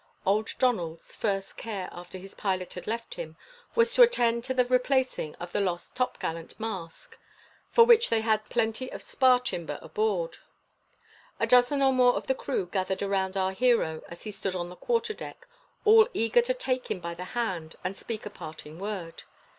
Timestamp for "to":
3.93-4.01, 4.45-4.53, 16.41-16.53